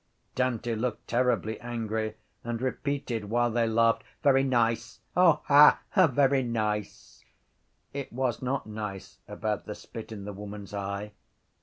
[0.33, 4.99] Dante looked terribly angry and repeated while they laughed: —Very nice!
[5.13, 5.77] Ha!
[5.95, 7.23] Very nice!
[7.93, 11.11] It was not nice about the spit in the woman’s eye.